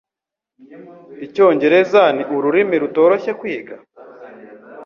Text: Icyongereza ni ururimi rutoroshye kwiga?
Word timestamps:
Icyongereza 1.25 2.01
ni 2.15 2.23
ururimi 2.35 2.75
rutoroshye 2.83 3.31
kwiga? 3.39 3.75